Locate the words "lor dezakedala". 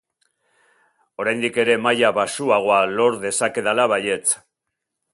2.97-3.89